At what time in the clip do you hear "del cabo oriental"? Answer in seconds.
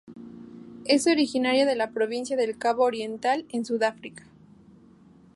2.35-3.45